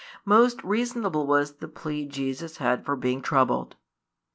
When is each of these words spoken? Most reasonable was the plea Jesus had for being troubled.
Most 0.25 0.63
reasonable 0.63 1.27
was 1.27 1.57
the 1.57 1.67
plea 1.67 2.07
Jesus 2.07 2.57
had 2.57 2.83
for 2.87 2.95
being 2.95 3.21
troubled. 3.21 3.75